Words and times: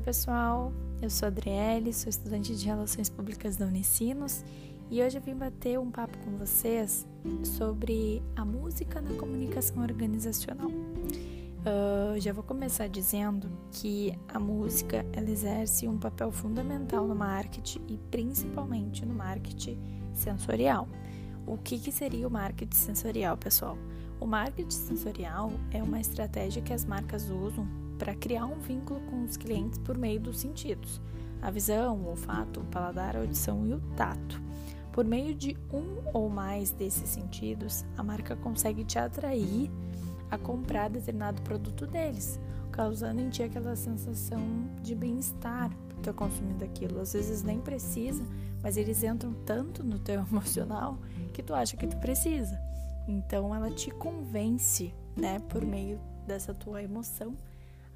Oi, 0.00 0.04
pessoal. 0.04 0.72
Eu 1.02 1.10
sou 1.10 1.26
a 1.26 1.28
Adriele, 1.28 1.92
sou 1.92 2.08
estudante 2.08 2.56
de 2.56 2.64
Relações 2.64 3.10
Públicas 3.10 3.58
da 3.58 3.66
Unicinos 3.66 4.42
e 4.90 5.02
hoje 5.02 5.18
eu 5.18 5.20
vim 5.20 5.34
bater 5.34 5.78
um 5.78 5.90
papo 5.90 6.16
com 6.24 6.38
vocês 6.38 7.06
sobre 7.44 8.22
a 8.34 8.42
música 8.42 9.02
na 9.02 9.12
comunicação 9.18 9.82
organizacional. 9.82 10.70
Uh, 10.70 12.18
já 12.18 12.32
vou 12.32 12.42
começar 12.42 12.88
dizendo 12.88 13.50
que 13.72 14.18
a 14.26 14.40
música 14.40 15.04
ela 15.12 15.28
exerce 15.28 15.86
um 15.86 15.98
papel 15.98 16.32
fundamental 16.32 17.06
no 17.06 17.14
marketing 17.14 17.82
e 17.86 17.98
principalmente 18.10 19.04
no 19.04 19.12
marketing 19.12 19.78
sensorial. 20.14 20.88
O 21.46 21.58
que, 21.58 21.78
que 21.78 21.92
seria 21.92 22.26
o 22.26 22.30
marketing 22.30 22.74
sensorial, 22.74 23.36
pessoal? 23.36 23.76
O 24.18 24.26
marketing 24.26 24.70
sensorial 24.70 25.52
é 25.70 25.82
uma 25.82 26.00
estratégia 26.00 26.62
que 26.62 26.72
as 26.72 26.86
marcas 26.86 27.28
usam 27.28 27.89
para 28.00 28.14
criar 28.14 28.46
um 28.46 28.58
vínculo 28.58 28.98
com 29.10 29.22
os 29.22 29.36
clientes 29.36 29.78
por 29.78 29.96
meio 29.96 30.18
dos 30.18 30.40
sentidos: 30.40 31.00
a 31.42 31.50
visão, 31.50 31.98
o 31.98 32.08
olfato, 32.08 32.60
o 32.60 32.64
paladar, 32.64 33.14
a 33.14 33.20
audição 33.20 33.66
e 33.66 33.74
o 33.74 33.80
tato. 33.94 34.40
Por 34.90 35.04
meio 35.04 35.34
de 35.34 35.56
um 35.72 36.02
ou 36.12 36.28
mais 36.28 36.70
desses 36.70 37.10
sentidos, 37.10 37.84
a 37.96 38.02
marca 38.02 38.34
consegue 38.34 38.82
te 38.84 38.98
atrair 38.98 39.70
a 40.30 40.38
comprar 40.38 40.88
determinado 40.88 41.42
produto 41.42 41.86
deles, 41.86 42.40
causando 42.72 43.20
em 43.20 43.28
ti 43.28 43.42
aquela 43.42 43.76
sensação 43.76 44.40
de 44.82 44.94
bem-estar 44.94 45.70
por 45.88 46.00
ter 46.00 46.14
consumindo 46.14 46.64
aquilo. 46.64 47.00
Às 47.00 47.12
vezes 47.12 47.42
nem 47.42 47.60
precisa, 47.60 48.24
mas 48.62 48.76
eles 48.76 49.02
entram 49.04 49.32
tanto 49.44 49.84
no 49.84 49.98
teu 49.98 50.20
emocional 50.28 50.98
que 51.32 51.42
tu 51.42 51.54
acha 51.54 51.76
que 51.76 51.86
tu 51.86 51.98
precisa. 51.98 52.58
Então 53.06 53.54
ela 53.54 53.70
te 53.70 53.90
convence, 53.90 54.92
né, 55.16 55.38
por 55.48 55.64
meio 55.64 56.00
dessa 56.26 56.54
tua 56.54 56.82
emoção 56.82 57.36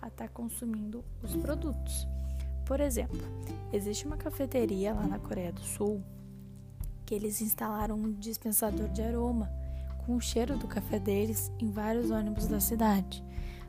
a 0.05 0.09
estar 0.09 0.29
tá 0.29 0.29
consumindo 0.29 1.03
os 1.23 1.35
produtos. 1.35 2.07
Por 2.67 2.81
exemplo, 2.81 3.21
existe 3.73 4.07
uma 4.07 4.17
cafeteria 4.17 4.93
lá 4.93 5.07
na 5.07 5.19
Coreia 5.19 5.53
do 5.53 5.61
Sul 5.61 6.03
que 7.07 7.15
eles 7.15 7.41
instalaram 7.43 7.97
um 7.97 8.13
dispensador 8.13 8.89
de 8.89 9.03
aroma 9.03 9.51
com 10.07 10.17
o 10.17 10.21
cheiro 10.21 10.57
do 10.57 10.67
café 10.67 10.99
deles 10.99 11.51
em 11.59 11.71
vários 11.71 12.11
ônibus 12.11 12.47
da 12.47 12.61
cidade, 12.61 13.23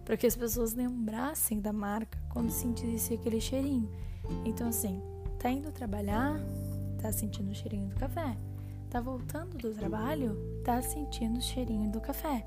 para 0.04 0.16
que 0.16 0.28
as 0.28 0.36
pessoas 0.36 0.74
lembrassem 0.74 1.60
da 1.60 1.74
marca 1.74 2.18
quando 2.30 2.50
sentissem 2.50 3.18
aquele 3.18 3.42
cheirinho. 3.42 3.90
Então, 4.46 4.68
assim, 4.68 5.02
tá 5.40 5.50
indo 5.50 5.72
trabalhar, 5.72 6.40
tá 7.02 7.12
sentindo 7.12 7.52
o 7.52 7.56
cheirinho 7.56 7.88
do 7.88 7.96
café. 7.96 8.38
Tá 8.90 9.02
voltando 9.02 9.58
do 9.58 9.74
trabalho, 9.74 10.38
tá 10.64 10.82
sentindo 10.82 11.40
o 11.40 11.42
cheirinho 11.42 11.92
do 11.92 12.00
café. 12.00 12.46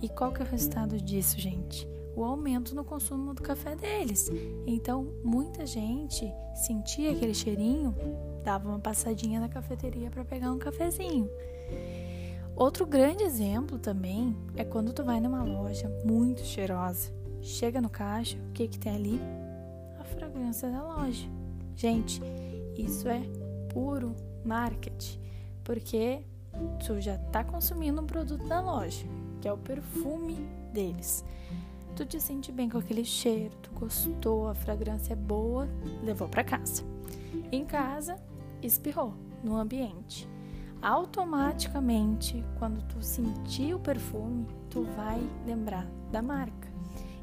E 0.00 0.08
qual 0.08 0.32
que 0.32 0.42
é 0.42 0.44
o 0.44 0.48
resultado 0.48 1.00
disso, 1.00 1.40
gente? 1.40 1.88
O 2.18 2.24
aumento 2.24 2.74
no 2.74 2.84
consumo 2.84 3.32
do 3.32 3.42
café 3.42 3.76
deles. 3.76 4.28
Então, 4.66 5.06
muita 5.22 5.64
gente 5.64 6.28
sentia 6.52 7.12
aquele 7.12 7.32
cheirinho, 7.32 7.94
dava 8.42 8.68
uma 8.68 8.80
passadinha 8.80 9.38
na 9.38 9.48
cafeteria 9.48 10.10
para 10.10 10.24
pegar 10.24 10.50
um 10.50 10.58
cafezinho. 10.58 11.30
Outro 12.56 12.84
grande 12.84 13.22
exemplo 13.22 13.78
também 13.78 14.36
é 14.56 14.64
quando 14.64 14.92
tu 14.92 15.04
vai 15.04 15.20
numa 15.20 15.44
loja 15.44 15.88
muito 16.04 16.44
cheirosa. 16.44 17.12
Chega 17.40 17.80
no 17.80 17.88
caixa, 17.88 18.36
o 18.48 18.52
que 18.52 18.66
que 18.66 18.80
tem 18.80 18.96
ali? 18.96 19.20
A 20.00 20.04
fragrância 20.04 20.68
da 20.68 20.82
loja. 20.82 21.28
Gente, 21.76 22.20
isso 22.76 23.08
é 23.08 23.22
puro 23.72 24.16
marketing, 24.44 25.20
porque 25.62 26.24
tu 26.84 27.00
já 27.00 27.14
está 27.14 27.44
consumindo 27.44 28.02
um 28.02 28.06
produto 28.06 28.44
da 28.48 28.60
loja, 28.60 29.06
que 29.40 29.46
é 29.46 29.52
o 29.52 29.58
perfume 29.58 30.34
deles 30.72 31.24
tu 31.98 32.06
te 32.06 32.20
sente 32.20 32.52
bem 32.52 32.68
com 32.68 32.78
aquele 32.78 33.04
cheiro, 33.04 33.52
tu 33.60 33.72
gostou, 33.72 34.46
a 34.46 34.54
fragrância 34.54 35.14
é 35.14 35.16
boa, 35.16 35.68
levou 36.00 36.28
para 36.28 36.44
casa. 36.44 36.84
Em 37.50 37.64
casa, 37.64 38.16
espirrou 38.62 39.14
no 39.42 39.56
ambiente. 39.56 40.28
Automaticamente, 40.80 42.44
quando 42.56 42.86
tu 42.86 43.02
sentir 43.02 43.74
o 43.74 43.80
perfume, 43.80 44.46
tu 44.70 44.84
vai 44.94 45.20
lembrar 45.44 45.88
da 46.12 46.22
marca. 46.22 46.68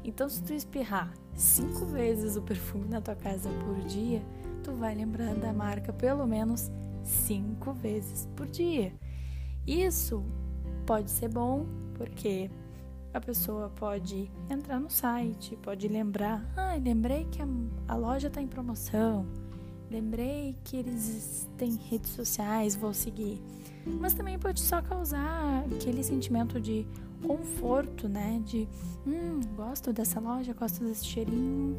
Então, 0.04 0.28
se 0.28 0.42
tu 0.42 0.52
espirrar 0.52 1.10
cinco 1.32 1.86
vezes 1.86 2.36
o 2.36 2.42
perfume 2.42 2.86
na 2.86 3.00
tua 3.00 3.16
casa 3.16 3.48
por 3.64 3.78
dia, 3.86 4.22
tu 4.62 4.72
vai 4.72 4.94
lembrar 4.94 5.34
da 5.36 5.54
marca 5.54 5.90
pelo 5.90 6.26
menos 6.26 6.70
cinco 7.02 7.72
vezes 7.72 8.28
por 8.36 8.46
dia. 8.46 8.92
Isso 9.66 10.22
pode 10.84 11.10
ser 11.10 11.30
bom 11.30 11.64
porque 11.94 12.50
a 13.16 13.20
pessoa 13.20 13.70
pode 13.70 14.30
entrar 14.50 14.78
no 14.78 14.90
site, 14.90 15.56
pode 15.56 15.88
lembrar, 15.88 16.44
ah, 16.54 16.74
lembrei 16.74 17.24
que 17.24 17.40
a, 17.40 17.48
a 17.88 17.96
loja 17.96 18.28
está 18.28 18.42
em 18.42 18.46
promoção, 18.46 19.26
lembrei 19.90 20.54
que 20.62 20.76
eles 20.76 21.48
têm 21.56 21.76
redes 21.76 22.10
sociais, 22.10 22.76
vou 22.76 22.92
seguir. 22.92 23.42
Mas 23.86 24.12
também 24.12 24.38
pode 24.38 24.60
só 24.60 24.82
causar 24.82 25.64
aquele 25.64 26.02
sentimento 26.04 26.60
de 26.60 26.86
conforto, 27.26 28.06
né? 28.06 28.42
De, 28.44 28.68
hum, 29.06 29.40
gosto 29.56 29.92
dessa 29.94 30.20
loja, 30.20 30.52
gosto 30.52 30.84
desse 30.84 31.06
cheirinho, 31.06 31.74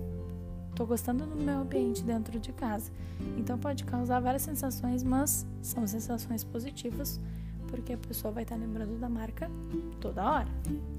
tô 0.73 0.87
gostando 0.87 1.25
do 1.25 1.35
meu 1.35 1.59
ambiente 1.59 2.03
dentro 2.03 2.39
de 2.39 2.51
casa. 2.51 2.91
Então 3.37 3.59
pode 3.59 3.83
causar 3.83 4.19
várias 4.21 4.41
sensações, 4.41 5.03
mas 5.03 5.45
são 5.61 5.85
sensações 5.85 6.43
positivas, 6.43 7.19
porque 7.67 7.93
a 7.93 7.97
pessoa 7.97 8.33
vai 8.33 8.41
estar 8.41 8.55
lembrando 8.55 8.97
da 8.97 9.09
marca 9.09 9.51
toda 10.01 10.23
hora. 10.23 10.96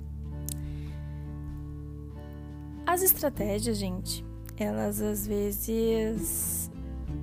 As 2.99 3.05
estratégias, 3.05 3.79
gente, 3.79 4.25
elas 4.57 5.01
às 5.01 5.25
vezes 5.25 6.69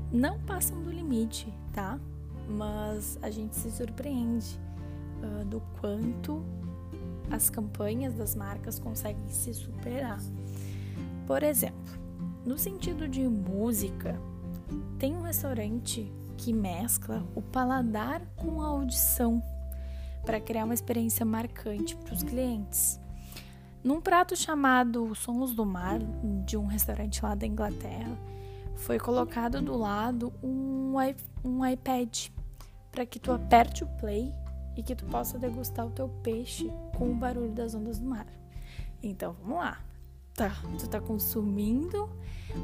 não 0.09 0.39
passam 0.39 0.81
do 0.81 0.89
limite, 0.89 1.53
tá? 1.73 1.99
Mas 2.47 3.19
a 3.21 3.29
gente 3.29 3.57
se 3.57 3.69
surpreende 3.71 4.57
uh, 5.21 5.43
do 5.43 5.59
quanto 5.81 6.41
as 7.29 7.49
campanhas 7.49 8.13
das 8.13 8.35
marcas 8.35 8.79
conseguem 8.79 9.27
se 9.27 9.53
superar. 9.53 10.17
Por 11.27 11.43
exemplo, 11.43 11.93
no 12.45 12.57
sentido 12.57 13.05
de 13.05 13.27
música, 13.27 14.17
tem 14.97 15.13
um 15.13 15.23
restaurante 15.23 16.09
que 16.37 16.53
mescla 16.53 17.21
o 17.35 17.41
paladar 17.41 18.21
com 18.37 18.61
a 18.61 18.67
audição 18.67 19.43
para 20.25 20.39
criar 20.39 20.63
uma 20.63 20.73
experiência 20.73 21.25
marcante 21.25 21.97
para 21.97 22.13
os 22.13 22.23
clientes. 22.23 22.97
Num 23.85 24.01
prato 24.01 24.35
chamado 24.35 25.13
Sons 25.13 25.53
do 25.53 25.63
Mar, 25.63 26.00
de 26.44 26.57
um 26.57 26.66
restaurante 26.66 27.23
lá 27.23 27.35
da 27.35 27.46
Inglaterra, 27.46 28.18
foi 28.78 28.97
colocado 28.97 29.62
do 29.62 29.78
lado 29.78 30.34
um, 30.41 30.96
um 31.44 31.63
iPad 31.63 32.29
para 32.91 33.06
que 33.06 33.19
tu 33.19 33.31
aperte 33.31 33.84
o 33.84 33.88
play 34.00 34.34
e 34.75 34.81
que 34.81 34.96
tu 34.96 35.06
possa 35.06 35.38
degustar 35.38 35.85
o 35.85 35.91
teu 35.91 36.09
peixe 36.23 36.68
com 36.97 37.12
o 37.12 37.13
barulho 37.13 37.51
das 37.51 37.75
ondas 37.75 38.00
do 38.00 38.09
mar. 38.09 38.25
Então 39.03 39.35
vamos 39.40 39.59
lá. 39.59 39.79
Tá, 40.34 40.52
tu 40.79 40.90
tá 40.90 41.00
consumindo 41.00 42.09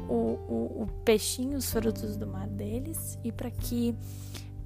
o, 0.08 0.14
o, 0.14 0.82
o 0.82 0.88
peixinho, 1.04 1.56
os 1.56 1.70
frutos 1.70 2.16
do 2.16 2.26
mar 2.26 2.48
deles, 2.48 3.16
e 3.22 3.30
para 3.30 3.48
que 3.48 3.94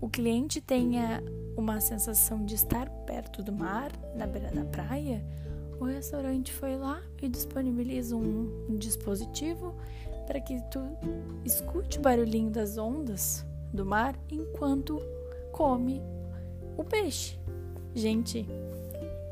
o 0.00 0.08
cliente 0.08 0.62
tenha 0.62 1.22
uma 1.54 1.82
sensação 1.82 2.46
de 2.46 2.54
estar 2.54 2.88
perto 3.04 3.42
do 3.42 3.52
mar, 3.52 3.92
na 4.16 4.26
beira 4.26 4.50
da 4.50 4.64
praia, 4.64 5.22
o 5.78 5.84
restaurante 5.84 6.52
foi 6.52 6.76
lá 6.76 7.02
e 7.20 7.28
disponibiliza 7.28 8.16
um, 8.16 8.76
dispositivo 8.78 9.74
para 10.26 10.40
que 10.40 10.60
tu 10.70 10.80
escute 11.44 11.98
o 11.98 12.02
barulhinho 12.02 12.50
das 12.50 12.78
ondas 12.78 13.44
do 13.72 13.84
mar 13.84 14.18
enquanto 14.30 15.00
come 15.52 16.02
o 16.76 16.84
peixe. 16.84 17.38
Gente, 17.94 18.46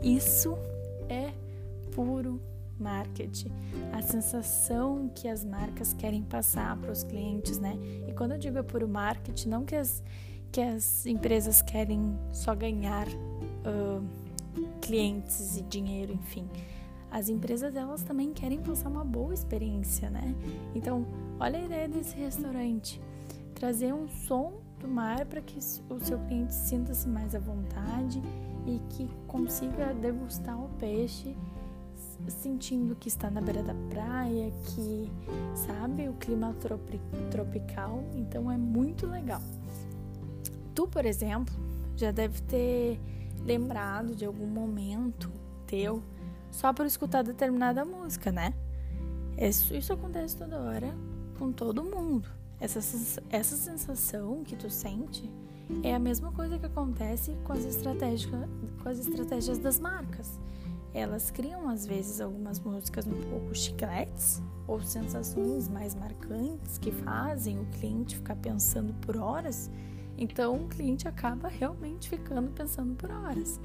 isso 0.02 0.56
é 1.08 1.32
puro 1.92 2.40
marketing. 2.78 3.50
A 3.92 4.02
sensação 4.02 5.10
que 5.14 5.28
as 5.28 5.44
marcas 5.44 5.92
querem 5.92 6.22
passar 6.22 6.76
para 6.76 6.92
os 6.92 7.02
clientes, 7.02 7.58
né? 7.58 7.78
E 8.08 8.12
quando 8.12 8.32
eu 8.32 8.38
digo 8.38 8.58
é 8.58 8.62
puro 8.62 8.88
marketing, 8.88 9.48
não 9.48 9.64
que 9.64 9.74
as, 9.74 10.02
que 10.50 10.60
as 10.60 11.06
empresas 11.06 11.62
querem 11.62 12.18
só 12.32 12.54
ganhar. 12.54 13.06
Uh, 13.08 14.23
clientes 14.80 15.56
e 15.56 15.62
dinheiro, 15.62 16.12
enfim. 16.12 16.48
As 17.10 17.28
empresas 17.28 17.76
elas 17.76 18.02
também 18.02 18.32
querem 18.32 18.60
passar 18.60 18.88
uma 18.88 19.04
boa 19.04 19.32
experiência, 19.32 20.10
né? 20.10 20.34
Então, 20.74 21.06
olha 21.38 21.58
a 21.58 21.62
ideia 21.62 21.88
desse 21.88 22.16
restaurante, 22.16 23.00
trazer 23.54 23.94
um 23.94 24.08
som 24.08 24.54
do 24.80 24.88
mar 24.88 25.24
para 25.26 25.40
que 25.40 25.58
o 25.88 26.00
seu 26.00 26.18
cliente 26.26 26.54
sinta-se 26.54 27.08
mais 27.08 27.34
à 27.34 27.38
vontade 27.38 28.20
e 28.66 28.80
que 28.90 29.08
consiga 29.26 29.94
degustar 29.94 30.60
o 30.60 30.68
peixe 30.78 31.36
sentindo 32.28 32.94
que 32.96 33.08
está 33.08 33.30
na 33.30 33.40
beira 33.40 33.62
da 33.62 33.74
praia, 33.90 34.50
que 34.66 35.10
sabe 35.54 36.08
o 36.08 36.14
clima 36.14 36.54
tropical, 37.30 38.04
então 38.14 38.50
é 38.50 38.56
muito 38.56 39.06
legal. 39.06 39.40
Tu, 40.74 40.86
por 40.88 41.04
exemplo, 41.04 41.54
já 41.96 42.10
deve 42.10 42.40
ter 42.42 42.98
lembrado 43.44 44.14
de 44.14 44.24
algum 44.24 44.46
momento 44.46 45.30
teu 45.66 46.02
só 46.50 46.72
por 46.72 46.86
escutar 46.86 47.22
determinada 47.22 47.84
música, 47.84 48.30
né? 48.30 48.54
Isso, 49.36 49.74
isso 49.74 49.92
acontece 49.92 50.36
toda 50.36 50.58
hora 50.60 50.94
com 51.38 51.52
todo 51.52 51.82
mundo. 51.82 52.28
Essa, 52.60 52.78
essa 53.30 53.56
sensação 53.56 54.44
que 54.44 54.54
tu 54.54 54.70
sente 54.70 55.28
é 55.82 55.94
a 55.94 55.98
mesma 55.98 56.30
coisa 56.32 56.58
que 56.58 56.66
acontece 56.66 57.36
com 57.44 57.52
as, 57.52 57.64
com 58.82 58.88
as 58.88 58.98
estratégias 58.98 59.58
das 59.58 59.80
marcas. 59.80 60.38
Elas 60.92 61.30
criam, 61.30 61.68
às 61.68 61.84
vezes, 61.84 62.20
algumas 62.20 62.60
músicas 62.60 63.04
um 63.06 63.20
pouco 63.30 63.52
chicletes 63.52 64.40
ou 64.66 64.80
sensações 64.80 65.68
mais 65.68 65.94
marcantes 65.94 66.78
que 66.78 66.92
fazem 66.92 67.58
o 67.58 67.66
cliente 67.66 68.16
ficar 68.16 68.36
pensando 68.36 68.94
por 69.00 69.16
horas. 69.16 69.68
Então, 70.16 70.56
o 70.56 70.68
cliente 70.68 71.08
acaba 71.08 71.48
realmente 71.48 72.08
ficando 72.08 72.50
pensando 72.50 72.94
por 72.94 73.10
horas. 73.10 73.60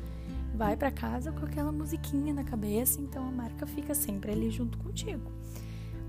Vai 0.53 0.75
para 0.75 0.91
casa 0.91 1.31
com 1.31 1.45
aquela 1.45 1.71
musiquinha 1.71 2.33
na 2.33 2.43
cabeça, 2.43 2.99
então 2.99 3.27
a 3.27 3.31
marca 3.31 3.65
fica 3.65 3.93
sempre 3.93 4.31
ali 4.31 4.49
junto 4.49 4.77
contigo. 4.79 5.31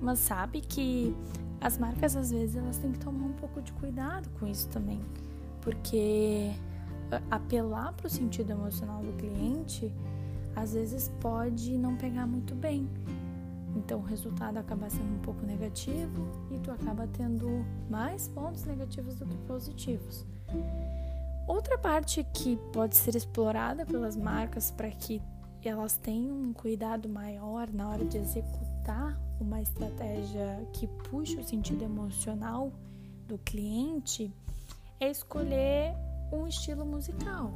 Mas 0.00 0.18
sabe 0.18 0.60
que 0.60 1.14
as 1.60 1.76
marcas 1.76 2.16
às 2.16 2.30
vezes 2.30 2.56
elas 2.56 2.78
têm 2.78 2.92
que 2.92 2.98
tomar 2.98 3.26
um 3.26 3.34
pouco 3.34 3.60
de 3.60 3.72
cuidado 3.74 4.28
com 4.38 4.46
isso 4.46 4.66
também, 4.68 5.00
porque 5.60 6.50
apelar 7.30 7.92
para 7.92 8.06
o 8.06 8.10
sentido 8.10 8.50
emocional 8.52 9.02
do 9.02 9.12
cliente 9.12 9.92
às 10.56 10.72
vezes 10.72 11.10
pode 11.20 11.76
não 11.76 11.96
pegar 11.96 12.26
muito 12.26 12.54
bem. 12.54 12.88
Então 13.80 14.00
o 14.00 14.02
resultado 14.02 14.58
acaba 14.58 14.90
sendo 14.90 15.14
um 15.14 15.18
pouco 15.20 15.44
negativo 15.44 16.28
e 16.50 16.58
tu 16.58 16.70
acaba 16.70 17.06
tendo 17.06 17.64
mais 17.88 18.28
pontos 18.28 18.64
negativos 18.64 19.16
do 19.16 19.26
que 19.26 19.36
positivos. 19.38 20.26
Outra 21.46 21.78
parte 21.78 22.22
que 22.34 22.56
pode 22.72 22.94
ser 22.94 23.16
explorada 23.16 23.86
pelas 23.86 24.16
marcas 24.16 24.70
para 24.70 24.90
que 24.90 25.20
elas 25.64 25.96
tenham 25.96 26.36
um 26.36 26.52
cuidado 26.52 27.08
maior 27.08 27.70
na 27.72 27.88
hora 27.88 28.04
de 28.04 28.18
executar 28.18 29.18
uma 29.40 29.60
estratégia 29.60 30.66
que 30.74 30.86
puxa 30.86 31.40
o 31.40 31.44
sentido 31.44 31.82
emocional 31.82 32.70
do 33.26 33.38
cliente 33.38 34.32
é 35.00 35.10
escolher 35.10 35.94
um 36.30 36.46
estilo 36.46 36.84
musical, 36.84 37.52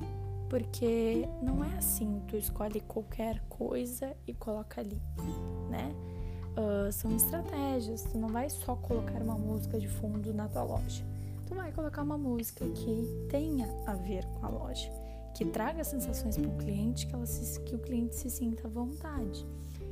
porque 0.49 1.29
não 1.43 1.63
é 1.63 1.77
assim, 1.77 2.23
tu 2.27 2.37
escolhe 2.37 2.81
qualquer 2.81 3.41
coisa 3.49 4.17
e 4.27 4.33
coloca 4.33 4.81
ali, 4.81 5.01
né? 5.71 5.95
Uh, 6.57 6.93
são 6.93 7.15
estratégias, 7.17 8.05
tu 8.05 8.17
não 8.17 8.29
vai 8.29 8.49
só 8.49 8.77
colocar 8.77 9.21
uma 9.21 9.35
música 9.35 9.79
de 9.79 9.89
fundo 9.89 10.33
na 10.33 10.47
tua 10.47 10.63
loja, 10.63 11.03
tu 11.47 11.55
vai 11.55 11.73
colocar 11.73 12.03
uma 12.03 12.17
música 12.17 12.65
que 12.65 13.27
tenha 13.29 13.69
a 13.87 13.95
ver 13.95 14.25
com 14.27 14.47
a 14.47 14.49
loja, 14.49 14.89
que 15.35 15.45
traga 15.45 15.83
sensações 15.83 16.37
para 16.37 16.49
o 16.49 16.57
cliente, 16.59 17.09
que, 17.09 17.15
ela 17.15 17.27
se, 17.27 17.59
que 17.61 17.75
o 17.75 17.79
cliente 17.81 18.15
se 18.15 18.31
sinta 18.31 18.69
à 18.69 18.71
vontade. 18.71 19.45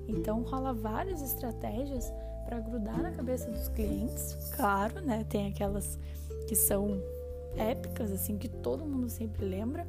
Então 0.07 0.43
rola 0.43 0.73
várias 0.73 1.21
estratégias 1.21 2.13
para 2.45 2.61
grudar 2.61 3.03
na 3.03 3.11
cabeça 3.11 3.51
dos 3.51 3.69
clientes. 3.69 4.37
Claro, 4.55 5.01
né? 5.01 5.25
Tem 5.29 5.49
aquelas 5.49 5.99
que 6.47 6.55
são 6.55 7.01
épicas 7.57 8.13
assim 8.13 8.39
que 8.39 8.49
todo 8.49 8.85
mundo 8.85 9.09
sempre 9.09 9.45
lembra. 9.45 9.87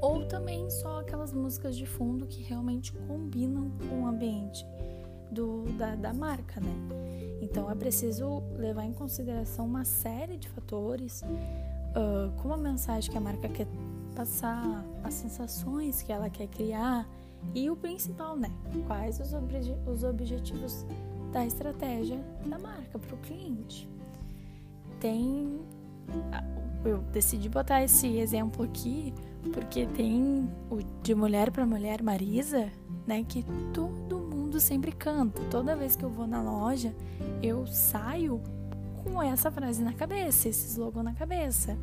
Ou 0.00 0.26
também 0.26 0.68
só 0.70 1.00
aquelas 1.00 1.32
músicas 1.32 1.76
de 1.76 1.86
fundo 1.86 2.26
que 2.26 2.42
realmente 2.42 2.92
combinam 3.06 3.70
com 3.88 4.02
o 4.02 4.06
ambiente 4.06 4.66
do, 5.30 5.64
da, 5.78 5.94
da 5.94 6.12
marca, 6.12 6.60
né? 6.60 6.72
Então 7.40 7.70
é 7.70 7.74
preciso 7.74 8.42
levar 8.56 8.84
em 8.84 8.92
consideração 8.92 9.66
uma 9.66 9.84
série 9.84 10.36
de 10.36 10.48
fatores, 10.48 11.22
uh, 11.22 12.32
como 12.40 12.54
a 12.54 12.56
mensagem 12.56 13.10
que 13.10 13.16
a 13.16 13.20
marca 13.20 13.48
quer 13.48 13.66
passar, 14.14 14.84
as 15.04 15.14
sensações 15.14 16.02
que 16.02 16.10
ela 16.12 16.30
quer 16.30 16.48
criar, 16.48 17.06
e 17.54 17.70
o 17.70 17.76
principal, 17.76 18.36
né? 18.36 18.50
Quais 18.86 19.20
os, 19.20 19.32
obje 19.32 19.74
os 19.86 20.02
objetivos 20.02 20.84
da 21.32 21.44
estratégia 21.44 22.18
da 22.46 22.58
marca 22.58 22.98
para 22.98 23.14
o 23.14 23.18
cliente? 23.18 23.88
Tem. 25.00 25.60
Eu 26.84 26.98
decidi 27.12 27.48
botar 27.48 27.82
esse 27.82 28.16
exemplo 28.16 28.64
aqui 28.64 29.12
porque 29.52 29.86
tem 29.86 30.48
o 30.70 30.78
de 31.02 31.14
mulher 31.14 31.50
para 31.50 31.66
mulher 31.66 32.02
Marisa, 32.02 32.70
né? 33.06 33.24
Que 33.24 33.44
todo 33.72 34.35
mundo 34.46 34.60
sempre 34.60 34.92
canta. 34.92 35.42
Toda 35.50 35.74
vez 35.74 35.96
que 35.96 36.04
eu 36.04 36.08
vou 36.08 36.26
na 36.26 36.40
loja, 36.40 36.94
eu 37.42 37.66
saio 37.66 38.40
com 39.02 39.20
essa 39.20 39.50
frase 39.50 39.82
na 39.82 39.92
cabeça, 39.92 40.48
esse 40.48 40.68
slogan 40.68 41.02
na 41.02 41.12
cabeça 41.12 41.76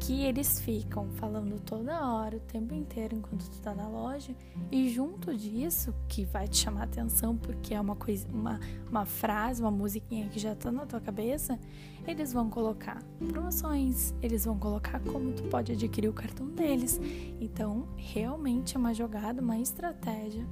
que 0.00 0.24
eles 0.24 0.58
ficam 0.60 1.10
falando 1.10 1.60
toda 1.60 2.10
hora, 2.10 2.38
o 2.38 2.40
tempo 2.40 2.72
inteiro, 2.74 3.14
enquanto 3.14 3.48
tu 3.50 3.60
tá 3.60 3.74
na 3.74 3.86
loja, 3.86 4.34
e 4.72 4.88
junto 4.88 5.36
disso, 5.36 5.94
que 6.08 6.24
vai 6.24 6.48
te 6.48 6.56
chamar 6.56 6.84
atenção 6.84 7.36
porque 7.36 7.74
é 7.74 7.80
uma 7.80 7.94
coisa, 7.94 8.26
uma, 8.32 8.58
uma 8.88 9.04
frase, 9.04 9.60
uma 9.60 9.70
musiquinha 9.70 10.26
que 10.28 10.40
já 10.40 10.54
tá 10.54 10.72
na 10.72 10.86
tua 10.86 11.00
cabeça, 11.00 11.58
eles 12.06 12.32
vão 12.32 12.48
colocar 12.48 13.02
promoções, 13.28 14.14
eles 14.22 14.46
vão 14.46 14.58
colocar 14.58 15.00
como 15.00 15.32
tu 15.32 15.42
pode 15.44 15.72
adquirir 15.72 16.08
o 16.08 16.14
cartão 16.14 16.48
deles. 16.48 16.98
Então, 17.38 17.86
realmente 17.96 18.76
é 18.76 18.78
uma 18.78 18.94
jogada, 18.94 19.42
uma 19.42 19.58
estratégia 19.58 20.46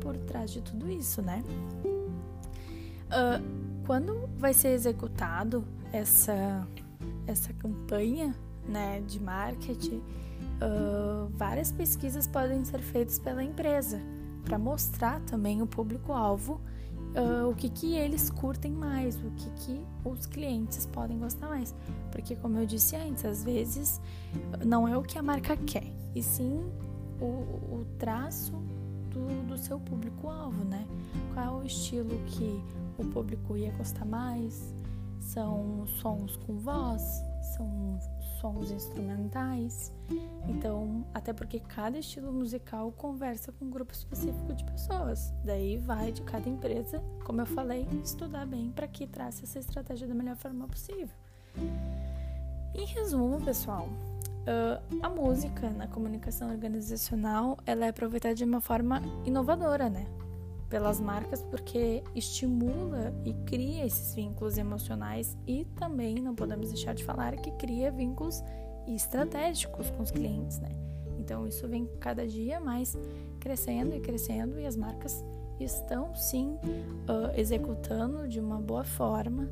por 0.00 0.16
trás 0.16 0.50
de 0.50 0.62
tudo 0.62 0.90
isso, 0.90 1.20
né? 1.20 1.44
Uh, 3.06 3.84
quando 3.86 4.26
vai 4.38 4.54
ser 4.54 4.68
executado 4.68 5.64
essa 5.92 6.66
essa 7.26 7.52
campanha 7.52 8.34
né, 8.68 9.00
de 9.00 9.20
marketing, 9.20 10.02
uh, 10.60 11.28
várias 11.30 11.72
pesquisas 11.72 12.26
podem 12.26 12.64
ser 12.64 12.80
feitas 12.80 13.18
pela 13.18 13.42
empresa 13.42 14.00
para 14.44 14.58
mostrar 14.58 15.20
também 15.22 15.60
o 15.60 15.66
público-alvo 15.66 16.60
uh, 17.16 17.48
o 17.50 17.54
que, 17.54 17.68
que 17.68 17.94
eles 17.94 18.30
curtem 18.30 18.72
mais, 18.72 19.16
o 19.16 19.30
que, 19.32 19.50
que 19.50 19.84
os 20.04 20.26
clientes 20.26 20.86
podem 20.86 21.18
gostar 21.18 21.48
mais. 21.48 21.74
Porque, 22.12 22.36
como 22.36 22.58
eu 22.58 22.66
disse 22.66 22.96
antes, 22.96 23.24
às 23.24 23.42
vezes 23.42 24.00
não 24.64 24.86
é 24.86 24.96
o 24.96 25.02
que 25.02 25.18
a 25.18 25.22
marca 25.22 25.56
quer, 25.56 25.92
e 26.14 26.22
sim 26.22 26.60
o, 27.20 27.24
o 27.24 27.86
traço 27.98 28.52
do, 29.10 29.46
do 29.46 29.58
seu 29.58 29.80
público-alvo, 29.80 30.64
né? 30.64 30.86
Qual 31.32 31.60
é 31.60 31.62
o 31.62 31.66
estilo 31.66 32.18
que 32.26 32.62
o 32.98 33.04
público 33.06 33.56
ia 33.56 33.72
gostar 33.72 34.04
mais? 34.04 34.74
São 35.18 35.86
sons 36.00 36.36
com 36.36 36.58
voz, 36.58 37.02
são 37.56 37.98
sons 38.40 38.70
instrumentais. 38.70 39.92
Então, 40.48 41.04
até 41.12 41.32
porque 41.32 41.60
cada 41.60 41.98
estilo 41.98 42.32
musical 42.32 42.92
conversa 42.92 43.52
com 43.52 43.64
um 43.64 43.70
grupo 43.70 43.92
específico 43.92 44.54
de 44.54 44.64
pessoas. 44.64 45.32
Daí 45.44 45.76
vai 45.78 46.12
de 46.12 46.22
cada 46.22 46.48
empresa, 46.48 47.02
como 47.24 47.40
eu 47.40 47.46
falei, 47.46 47.86
estudar 48.02 48.46
bem 48.46 48.70
para 48.70 48.86
que 48.86 49.06
trace 49.06 49.44
essa 49.44 49.58
estratégia 49.58 50.06
da 50.06 50.14
melhor 50.14 50.36
forma 50.36 50.66
possível. 50.68 51.08
Em 52.74 52.84
resumo, 52.84 53.40
pessoal, 53.40 53.88
a 55.02 55.08
música 55.08 55.70
na 55.70 55.88
comunicação 55.88 56.50
organizacional 56.50 57.56
ela 57.66 57.86
é 57.86 57.88
aproveitada 57.88 58.34
de 58.34 58.44
uma 58.44 58.60
forma 58.60 59.02
inovadora, 59.24 59.90
né? 59.90 60.06
Pelas 60.68 61.00
marcas 61.00 61.42
porque 61.42 62.02
estimula 62.14 63.14
e 63.24 63.32
cria 63.44 63.84
esses 63.84 64.14
vínculos 64.14 64.58
emocionais 64.58 65.36
e 65.46 65.64
também 65.76 66.16
não 66.16 66.34
podemos 66.34 66.68
deixar 66.68 66.94
de 66.94 67.04
falar 67.04 67.36
que 67.36 67.50
cria 67.52 67.90
vínculos 67.90 68.42
estratégicos 68.86 69.90
com 69.90 70.02
os 70.02 70.10
clientes, 70.10 70.58
né? 70.58 70.70
Então 71.18 71.46
isso 71.46 71.66
vem 71.66 71.88
cada 72.00 72.26
dia 72.26 72.60
mais 72.60 72.96
crescendo 73.40 73.94
e 73.94 74.00
crescendo 74.00 74.58
e 74.58 74.66
as 74.66 74.76
marcas 74.76 75.24
estão 75.58 76.14
sim 76.14 76.58
uh, 77.08 77.32
executando 77.36 78.28
de 78.28 78.38
uma 78.38 78.60
boa 78.60 78.84
forma 78.84 79.48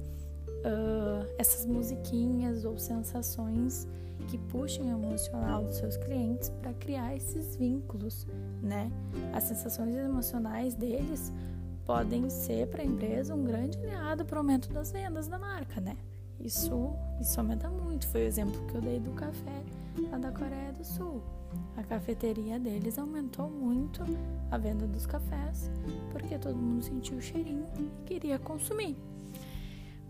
uh, 0.65 1.27
essas 1.39 1.67
musiquinhas 1.67 2.65
ou 2.65 2.79
sensações 2.79 3.87
que 4.29 4.39
puxem 4.39 4.93
o 4.93 5.05
emocional 5.05 5.65
dos 5.65 5.77
seus 5.77 5.97
clientes 5.97 6.49
para 6.49 6.73
criar 6.75 7.15
esses 7.15 7.57
vínculos, 7.57 8.27
né? 8.63 8.91
As 9.33 9.45
sensações 9.45 9.95
emocionais 9.95 10.75
deles 10.75 11.33
podem 11.85 12.31
ser 12.31 12.69
para 12.69 12.83
a 12.83 12.85
empresa 12.85 13.35
um 13.35 13.45
grande 13.45 13.77
aliado 13.79 14.25
para 14.25 14.37
o 14.37 14.39
aumento 14.39 14.73
das 14.73 14.91
vendas 14.91 15.29
da 15.29 15.39
marca, 15.39 15.81
né? 15.81 15.97
Isso, 16.41 16.95
isso 17.21 17.39
aumenta 17.39 17.69
muito. 17.69 18.07
Foi 18.09 18.23
o 18.23 18.27
exemplo 18.27 18.61
que 18.67 18.75
eu 18.75 18.81
dei 18.81 18.99
do 18.99 19.13
café 19.13 19.63
lá 20.11 20.19
da 20.19 20.33
Coreia 20.33 20.73
do 20.73 20.85
Sul. 20.85 21.23
A 21.77 21.83
cafeteria 21.83 22.59
deles 22.59 22.99
aumentou 22.99 23.49
muito 23.49 24.03
a 24.51 24.59
venda 24.59 24.87
dos 24.87 25.07
cafés 25.07 25.71
porque 26.11 26.39
todo 26.39 26.57
mundo 26.57 26.83
sentiu 26.83 27.19
o 27.19 27.23
cheirinho 27.23 27.67
e 27.79 27.91
queria 28.05 28.39
consumir. 28.39 28.97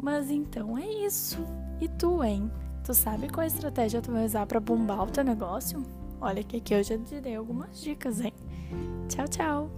Mas 0.04 0.30
então 0.30 0.76
é 0.76 0.86
isso. 0.86 1.38
E 1.80 1.88
tu, 1.88 2.22
hein? 2.22 2.52
Tu 2.84 2.92
sabe 2.92 3.26
qual 3.30 3.46
estratégia 3.46 4.02
tu 4.02 4.12
vai 4.12 4.26
usar 4.26 4.44
para 4.44 4.60
bombar 4.60 5.02
o 5.02 5.10
teu 5.10 5.24
negócio? 5.24 5.82
Olha 6.20 6.44
que 6.44 6.58
aqui 6.58 6.74
eu 6.74 6.82
já 6.82 6.98
te 6.98 7.22
dei 7.22 7.34
algumas 7.34 7.80
dicas, 7.80 8.20
hein? 8.20 8.34
Tchau, 9.08 9.26
tchau! 9.26 9.70